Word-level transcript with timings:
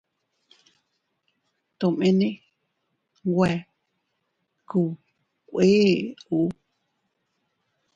Tomene 1.79 2.29
nwe 3.29 3.51
kubkéʼuu. 4.69 6.49